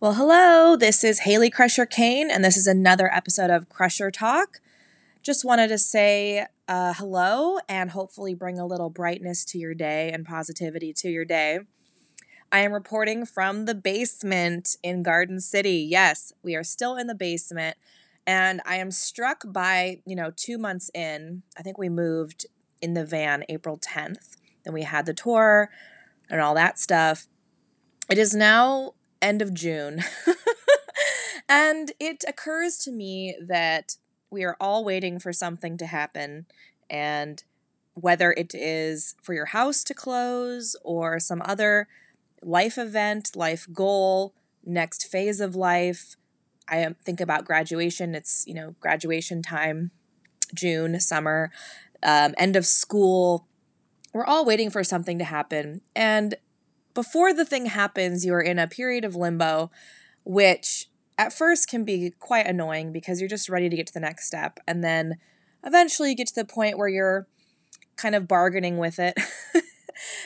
[0.00, 4.60] Well, hello, this is Haley Crusher Cain, and this is another episode of Crusher Talk.
[5.24, 10.12] Just wanted to say uh, hello and hopefully bring a little brightness to your day
[10.12, 11.58] and positivity to your day.
[12.52, 15.84] I am reporting from the basement in Garden City.
[15.90, 17.76] Yes, we are still in the basement,
[18.24, 22.46] and I am struck by, you know, two months in, I think we moved
[22.80, 24.36] in the van April 10th.
[24.64, 25.70] Then we had the tour
[26.30, 27.26] and all that stuff.
[28.08, 30.04] It is now end of June.
[31.48, 33.96] and it occurs to me that
[34.30, 36.46] we are all waiting for something to happen.
[36.90, 37.42] And
[37.94, 41.88] whether it is for your house to close or some other
[42.42, 46.16] life event, life goal, next phase of life.
[46.68, 48.14] I think about graduation.
[48.14, 49.90] It's, you know, graduation time,
[50.54, 51.50] June, summer,
[52.02, 53.46] um, end of school.
[54.12, 55.80] We're all waiting for something to happen.
[55.96, 56.34] And
[56.98, 59.70] before the thing happens, you're in a period of limbo,
[60.24, 64.00] which at first can be quite annoying because you're just ready to get to the
[64.00, 64.58] next step.
[64.66, 65.14] And then
[65.64, 67.28] eventually you get to the point where you're
[67.94, 69.14] kind of bargaining with it.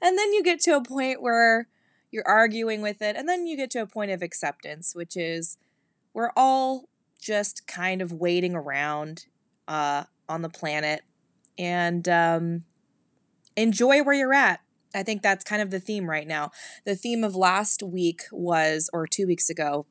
[0.00, 1.68] and then you get to a point where
[2.10, 3.14] you're arguing with it.
[3.14, 5.58] And then you get to a point of acceptance, which is
[6.14, 6.88] we're all
[7.20, 9.26] just kind of waiting around
[9.68, 11.02] uh, on the planet
[11.58, 12.64] and um,
[13.54, 14.60] enjoy where you're at.
[14.94, 16.50] I think that's kind of the theme right now.
[16.84, 19.86] The theme of last week was, or two weeks ago,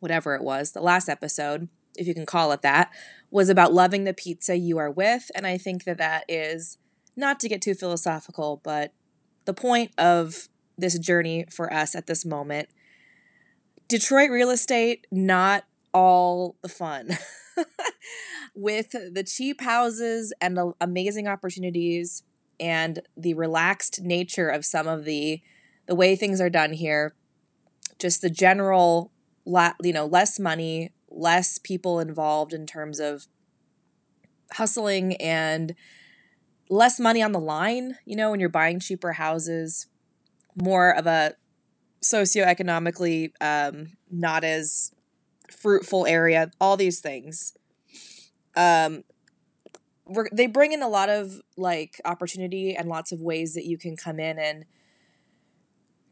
[0.00, 2.90] whatever it was, the last episode, if you can call it that,
[3.30, 5.30] was about loving the pizza you are with.
[5.34, 6.78] And I think that that is
[7.16, 8.92] not to get too philosophical, but
[9.44, 12.68] the point of this journey for us at this moment.
[13.88, 17.10] Detroit real estate, not all the fun.
[18.54, 22.22] With the cheap houses and the amazing opportunities
[22.60, 25.40] and the relaxed nature of some of the
[25.86, 27.14] the way things are done here
[27.98, 29.10] just the general
[29.82, 33.26] you know less money less people involved in terms of
[34.52, 35.74] hustling and
[36.68, 39.86] less money on the line you know when you're buying cheaper houses
[40.54, 41.34] more of a
[42.02, 44.92] socioeconomically um, not as
[45.50, 47.54] fruitful area all these things.
[48.56, 49.04] Um,
[50.32, 53.96] they bring in a lot of like opportunity and lots of ways that you can
[53.96, 54.64] come in and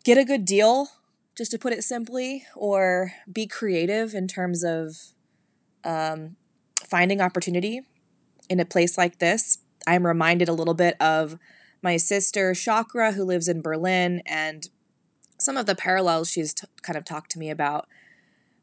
[0.04, 0.88] get a good deal
[1.36, 4.96] just to put it simply or be creative in terms of
[5.84, 6.36] um,
[6.84, 7.82] finding opportunity
[8.48, 9.58] in a place like this.
[9.86, 11.38] I'm reminded a little bit of
[11.82, 14.68] my sister chakra who lives in berlin and
[15.38, 17.88] some of the parallels she's t- kind of talked to me about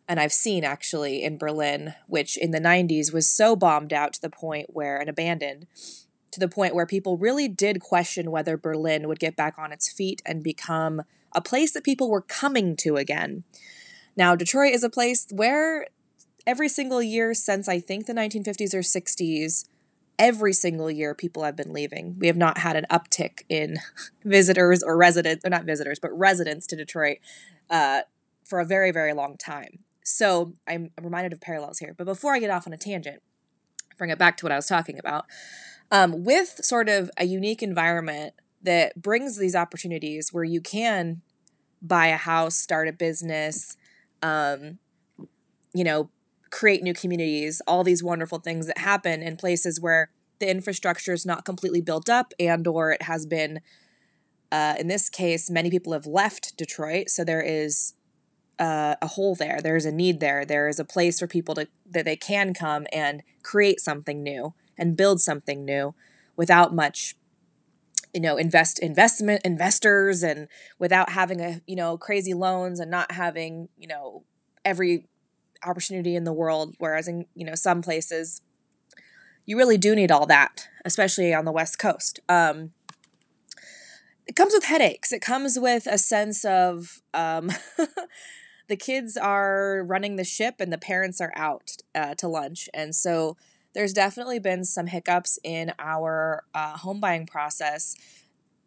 [0.07, 4.21] and I've seen actually in Berlin, which in the 90s was so bombed out to
[4.21, 5.67] the point where, and abandoned,
[6.31, 9.91] to the point where people really did question whether Berlin would get back on its
[9.91, 11.01] feet and become
[11.31, 13.43] a place that people were coming to again.
[14.15, 15.87] Now, Detroit is a place where
[16.45, 19.65] every single year since I think the 1950s or 60s,
[20.19, 22.17] every single year people have been leaving.
[22.19, 23.77] We have not had an uptick in
[24.23, 27.17] visitors or residents, or not visitors, but residents to Detroit
[27.69, 28.01] uh,
[28.43, 29.79] for a very, very long time.
[30.05, 31.93] So I'm reminded of parallels here.
[31.97, 33.21] But before I get off on a tangent,
[33.97, 35.25] bring it back to what I was talking about.
[35.91, 41.21] Um, with sort of a unique environment that brings these opportunities where you can
[41.81, 43.77] buy a house, start a business,
[44.21, 44.77] um,
[45.73, 46.09] you know,
[46.51, 51.25] create new communities, all these wonderful things that happen in places where the infrastructure is
[51.25, 53.59] not completely built up and or it has been
[54.51, 57.93] uh, in this case many people have left detroit so there is
[58.59, 59.59] uh, a hole there.
[59.61, 60.45] There's a need there.
[60.45, 64.53] There is a place for people to that they can come and create something new
[64.77, 65.93] and build something new
[66.35, 67.15] without much
[68.15, 70.47] you know invest investment investors and
[70.79, 74.23] without having a you know crazy loans and not having you know
[74.63, 75.05] every
[75.63, 78.41] opportunity in the world whereas in you know some places
[79.45, 82.71] you really do need all that especially on the west coast um,
[84.25, 87.51] it comes with headaches it comes with a sense of um,
[88.67, 92.69] the kids are running the ship and the parents are out uh, to lunch.
[92.73, 93.37] And so
[93.73, 97.95] there's definitely been some hiccups in our uh, home buying process,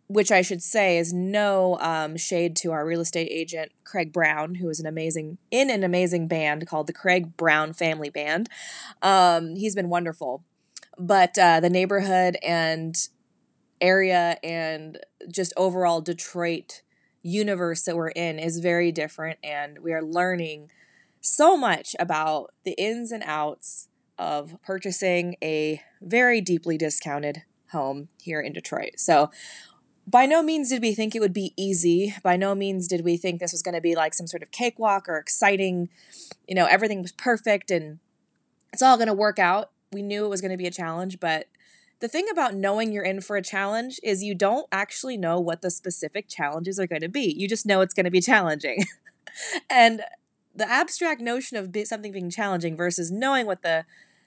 [0.07, 4.57] which I should say is no um, shade to our real estate agent, Craig Brown,
[4.57, 8.49] who is an amazing, in an amazing band called the Craig Brown Family Band.
[9.03, 10.45] Um, he's been wonderful.
[10.99, 12.97] But uh, the neighborhood and
[13.81, 14.99] area and
[15.31, 16.83] just overall Detroit
[17.23, 20.71] universe that we're in is very different and we are learning
[21.21, 23.89] so much about the ins and outs
[24.19, 27.43] of purchasing a very deeply discounted
[27.73, 28.93] home here in Detroit.
[28.97, 29.31] So
[30.07, 32.15] by no means did we think it would be easy.
[32.23, 34.51] By no means did we think this was going to be like some sort of
[34.51, 35.91] cakewalk or exciting,
[36.47, 37.99] you know, everything was perfect and
[38.73, 39.71] it's all going to work out.
[39.93, 41.47] We knew it was going to be a challenge, but
[42.01, 45.63] the thing about knowing you're in for a challenge is you don't actually know what
[45.63, 47.35] the specific challenges are going to be.
[47.37, 48.85] You just know it's going to be challenging.
[49.71, 50.03] and
[50.55, 53.85] the abstract notion of something being challenging versus knowing what the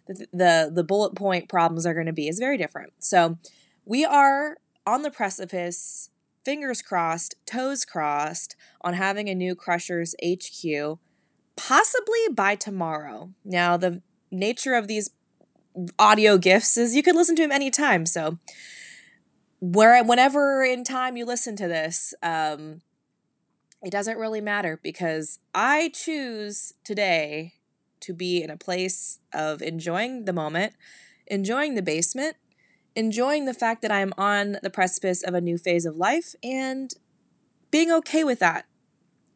[0.07, 2.91] the, the, the bullet point problems are going to be is very different.
[2.99, 3.37] So,
[3.85, 6.09] we are on the precipice,
[6.43, 10.97] fingers crossed, toes crossed, on having a new Crushers HQ,
[11.55, 13.31] possibly by tomorrow.
[13.45, 14.01] Now, the
[14.31, 15.11] nature of these
[15.97, 18.05] audio gifts is you could listen to them anytime.
[18.05, 18.37] So,
[19.59, 22.81] where whenever in time you listen to this, um,
[23.83, 27.53] it doesn't really matter because I choose today
[28.01, 30.73] to be in a place of enjoying the moment,
[31.27, 32.35] enjoying the basement,
[32.95, 36.93] enjoying the fact that I'm on the precipice of a new phase of life, and
[37.69, 38.65] being okay with that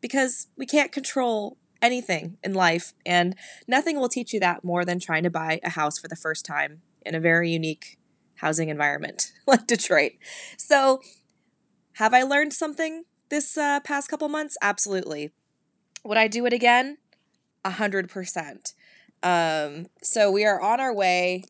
[0.01, 3.35] because we can't control anything in life, and
[3.67, 6.45] nothing will teach you that more than trying to buy a house for the first
[6.45, 7.97] time in a very unique
[8.35, 10.13] housing environment like Detroit.
[10.57, 11.01] So,
[11.93, 14.57] have I learned something this uh, past couple months?
[14.61, 15.31] Absolutely.
[16.03, 16.97] Would I do it again?
[17.63, 18.73] A hundred percent.
[19.23, 21.45] Um, so we are on our way.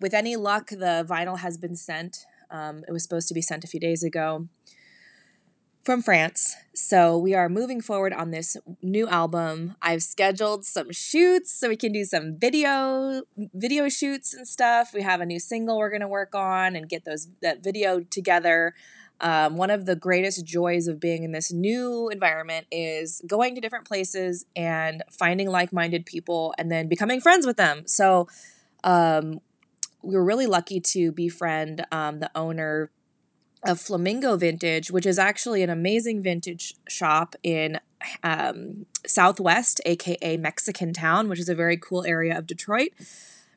[0.00, 2.18] With any luck, the vinyl has been sent.
[2.50, 4.48] Um, it was supposed to be sent a few days ago
[5.84, 6.54] from France.
[6.74, 9.74] So we are moving forward on this new album.
[9.80, 14.90] I've scheduled some shoots so we can do some video video shoots and stuff.
[14.92, 18.00] We have a new single we're going to work on and get those that video
[18.00, 18.74] together.
[19.20, 23.60] Um, one of the greatest joys of being in this new environment is going to
[23.60, 27.82] different places and finding like-minded people and then becoming friends with them.
[27.86, 28.28] So
[28.84, 29.40] um,
[30.02, 32.90] we were really lucky to befriend um, the owner
[33.64, 37.80] of Flamingo Vintage, which is actually an amazing vintage shop in
[38.22, 42.90] um, Southwest, aka Mexican Town, which is a very cool area of Detroit,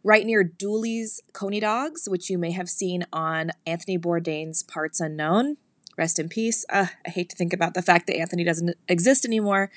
[0.04, 5.58] right near Duly's Coney Dogs, which you may have seen on Anthony Bourdain's Parts Unknown.
[5.98, 6.66] Rest in peace.
[6.70, 9.70] Uh, I hate to think about the fact that Anthony doesn't exist anymore.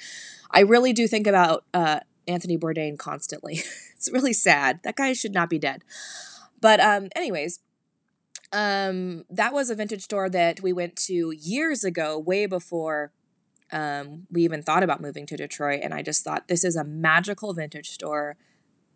[0.50, 3.54] I really do think about uh, Anthony Bourdain constantly.
[3.96, 4.80] it's really sad.
[4.84, 5.82] That guy should not be dead.
[6.60, 7.60] But um, anyways,
[8.52, 13.12] um, that was a vintage store that we went to years ago, way before
[13.72, 15.81] um, we even thought about moving to Detroit.
[15.82, 18.36] And I just thought this is a magical vintage store.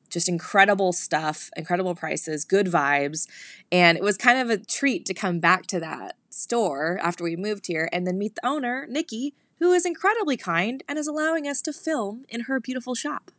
[0.08, 3.26] Just incredible stuff, incredible prices, good vibes.
[3.70, 7.36] And it was kind of a treat to come back to that store after we
[7.36, 11.46] moved here and then meet the owner, Nikki, who is incredibly kind and is allowing
[11.46, 13.30] us to film in her beautiful shop.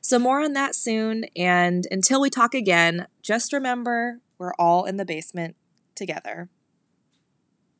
[0.00, 1.24] So, more on that soon.
[1.34, 5.54] And until we talk again, just remember we're all in the basement
[5.94, 6.50] together.